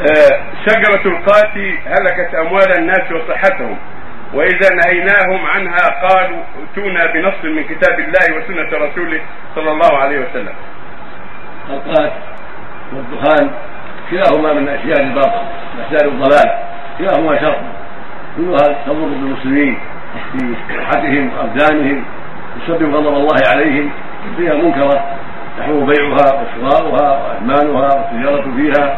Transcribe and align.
آه، 0.00 0.40
شجرة 0.66 1.06
القاتي 1.06 1.78
هلكت 1.86 2.34
أموال 2.34 2.78
الناس 2.78 3.12
وصحتهم 3.12 3.76
وإذا 4.34 4.68
نهيناهم 4.84 5.46
عنها 5.46 6.08
قالوا 6.08 6.42
ائتونا 6.60 7.06
بنص 7.06 7.44
من 7.44 7.64
كتاب 7.64 7.98
الله 8.00 8.36
وسنة 8.36 8.86
رسوله 8.86 9.20
صلى 9.54 9.70
الله 9.70 9.98
عليه 9.98 10.18
وسلم. 10.18 10.54
القات 11.70 12.12
والدخان 12.92 13.50
كلاهما 14.10 14.52
من 14.52 14.68
أشياء 14.68 15.00
الباطل 15.00 15.44
أشياء 15.86 16.08
الضلال 16.08 16.58
كلاهما 16.98 17.40
شر. 17.40 17.60
كلها 18.36 18.84
تضر 18.86 19.08
بالمسلمين 19.08 19.78
في 20.32 20.54
صحتهم 20.68 21.30
وأبدانهم 21.38 22.04
تسبب 22.66 22.94
غضب 22.94 23.14
الله 23.14 23.36
عليهم 23.52 23.90
فيها 24.36 24.54
منكرة. 24.54 25.15
يحرم 25.58 25.86
بيعها 25.86 26.42
وشراؤها 26.42 27.18
وأثمانها 27.22 27.88
والتجارة 27.96 28.54
فيها. 28.56 28.96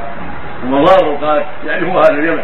ومضار 0.65 1.13
القات 1.13 1.45
يعرفها 1.67 2.03
أهل 2.11 2.19
اليمن 2.19 2.43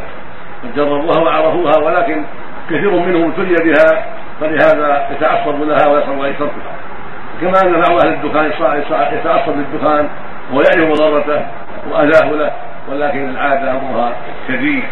قد 0.62 0.74
جربوها 0.76 1.18
وعرفوها 1.18 1.78
ولكن 1.78 2.24
كثير 2.70 2.90
منهم 2.90 3.30
ابتلي 3.30 3.54
بها 3.64 4.04
فلهذا 4.40 5.06
يتعصب 5.10 5.62
لها 5.62 5.88
ويصعب 5.88 6.22
ان 6.22 6.30
يتركها 6.30 6.74
كما 7.40 7.54
أن 7.64 7.72
بعض 7.72 8.06
أهل 8.06 8.08
الدخان 8.08 8.52
يتعصب 9.12 9.52
للدخان 9.56 10.08
ويعرف 10.52 10.90
مضرته 10.90 11.46
وأذاه 11.90 12.30
له 12.30 12.52
ولكن 12.90 13.30
العادة 13.30 13.70
أمرها 13.70 14.12
كثير 14.48 14.82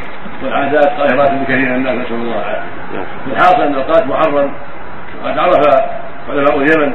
والعادات 0.43 0.87
قاهرات 0.87 1.31
بكثير 1.31 1.69
من 1.69 1.75
الناس 1.75 1.95
نسأل 1.95 2.15
الله 2.15 2.35
العافية. 2.35 2.63
الحاصل 3.27 3.63
أن 3.63 3.75
القات 3.75 4.07
محرم 4.07 4.53
وقد 5.25 5.39
عرف 5.39 5.67
علماء 6.29 6.57
اليمن 6.57 6.93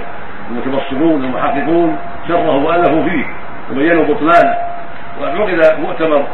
المتبصرون 0.52 1.24
والمحققون 1.24 1.98
شره 2.28 2.56
والفوا 2.56 3.04
فيه 3.10 3.26
وبينوا 3.72 4.04
بطلانه 4.04 4.56
وقد 5.22 5.36
عقد 5.36 5.80
مؤتمر 5.80 6.28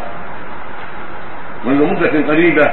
منذ 1.65 1.83
مدة 1.83 2.27
قريبة 2.27 2.71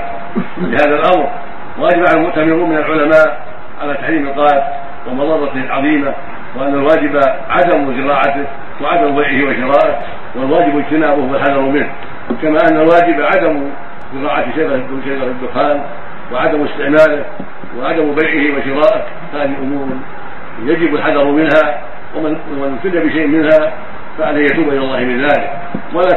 لهذا 0.58 0.94
الأمر. 0.94 1.30
وأجمع 1.78 2.12
المؤتمرون 2.14 2.70
من 2.70 2.76
العلماء 2.76 3.46
على 3.82 3.94
تحريم 3.94 4.28
القات 4.28 4.64
ومضرته 5.06 5.56
العظيمة 5.56 6.14
وأن 6.56 6.74
الواجب 6.74 7.20
عدم 7.50 8.02
زراعته 8.02 8.46
وعدم 8.80 9.16
بيعه 9.16 9.48
وشرائه 9.48 9.98
والواجب 10.36 10.78
اجتنابه 10.78 11.22
والحذر 11.22 11.60
منه. 11.60 11.90
كما 12.42 12.58
أن 12.70 12.76
الواجب 12.76 13.22
عدم 13.22 13.70
زراعة 14.14 14.44
شجرة 14.56 15.24
الدخان 15.24 15.80
وعدم 16.32 16.64
استعماله 16.64 17.24
وعدم 17.78 18.14
بيعه 18.14 18.58
وشرائه. 18.58 19.02
هذه 19.34 19.56
أمور 19.62 19.88
يجب 20.64 20.94
الحذر 20.94 21.24
منها. 21.24 21.80
ومن 22.16 22.30
من 22.30 22.78
ابتلي 22.84 23.00
بشيء 23.00 23.26
منها 23.26 23.72
فعليه 24.18 24.44
يتوب 24.44 24.68
إلى 24.68 24.78
الله 24.78 24.98
من 24.98 25.22
ذلك. 25.22 25.50
ولا 25.94 26.08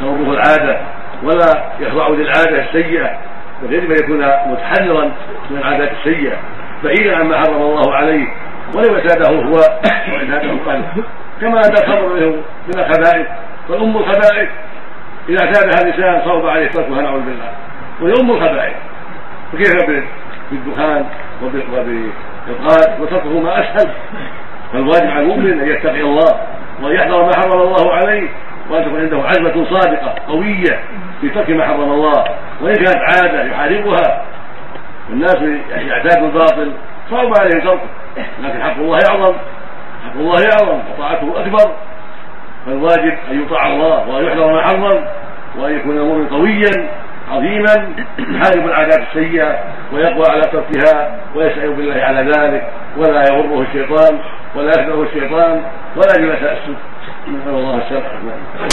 تضره 0.00 0.32
العادة 0.32 0.80
ولا 1.22 1.64
يخضع 1.80 2.08
للعادة 2.08 2.64
السيئة. 2.64 3.18
بل 3.62 3.72
يجب 3.72 3.90
أن 3.90 3.96
يكون 4.04 4.18
متحررا 4.52 5.04
من 5.50 5.58
العادات 5.58 5.90
السيئة. 5.92 6.36
بعيدا 6.84 7.16
عما 7.16 7.38
حرم 7.38 7.62
الله 7.62 7.94
عليه 7.94 8.26
ولو 8.76 8.94
اعتاده 8.96 9.28
هو 9.28 9.52
واعتاده 10.12 10.50
قلبه 10.66 11.04
كما 11.40 11.60
ان 11.60 11.72
الخمر 11.72 12.08
من 12.66 12.78
الخبائث. 12.80 13.26
فالام 13.68 13.96
الخبائث 13.96 14.48
إذا 15.28 15.44
اعتادها 15.44 15.82
الإنسان 15.82 16.22
صوب 16.24 16.46
عليه 16.46 16.68
تركها 16.68 17.02
نعوذ 17.02 17.20
بالله. 17.20 17.50
وهي 18.00 18.12
أم 18.22 18.30
الخبائث. 18.30 18.76
فكيف 19.52 19.72
بالدخان 20.50 21.04
وبالقات 21.42 23.00
وتركه 23.00 23.40
ما 23.40 23.60
أسهل. 23.60 23.90
فالواجب 24.72 25.10
على 25.10 25.20
المؤمن 25.20 25.60
أن 25.60 25.68
يتقي 25.68 26.00
الله 26.00 26.40
وأن 26.82 26.94
يحذر 26.94 27.24
ما 27.24 27.32
حرم 27.36 27.60
الله 27.60 27.94
عليه 27.94 28.28
وان 28.70 28.84
تكون 28.84 29.00
عنده 29.00 29.22
عزمة 29.28 29.64
صادقة 29.70 30.14
قوية 30.28 30.80
في 31.20 31.28
ترك 31.28 31.50
ما 31.50 31.66
حرم 31.66 31.92
الله 31.92 32.24
وإن 32.60 32.74
كانت 32.74 32.96
عادة 32.96 33.44
يحاربها. 33.44 34.24
الناس 35.10 35.36
يعتادوا 35.70 36.26
الباطل 36.26 36.72
صعب 37.10 37.32
عليهم 37.40 37.60
تركه 37.60 37.86
لكن 38.42 38.62
حق 38.62 38.76
الله 38.76 38.98
اعظم 39.10 39.34
حق 40.04 40.16
الله 40.16 40.34
اعظم 40.34 40.78
وطاعته 40.94 41.40
أكبر. 41.40 41.72
فالواجب 42.66 43.14
أن 43.30 43.42
يطاع 43.42 43.66
الله 43.66 44.08
وأن 44.08 44.24
يحذر 44.24 44.52
ما 44.52 44.62
حرم 44.62 45.04
وأن 45.58 45.76
يكون 45.76 45.98
المؤمن 45.98 46.26
قويا 46.26 46.88
عظيما 47.30 47.94
يحارب 48.18 48.66
العادات 48.66 48.98
السيئة 48.98 49.58
ويقوى 49.92 50.24
على 50.28 50.42
تركها 50.42 51.16
ويسعى 51.34 51.68
بالله 51.68 52.02
على 52.02 52.20
ذلك 52.20 52.68
ولا 52.96 53.22
يغره 53.22 53.62
الشيطان. 53.62 54.20
ولا 54.54 54.70
يخدعه 54.70 55.02
الشيطان 55.02 55.62
ولا 55.96 56.34
يتأسف 56.34 56.76
نسأل 57.28 57.54
الله 57.54 57.76
السلامة. 57.78 58.32